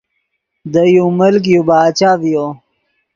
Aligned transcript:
دے 0.71 0.83
یو 0.95 1.05
ملک 1.19 1.43
یو 1.53 1.61
باچہ 1.67 2.11
ڤیو 2.21 2.45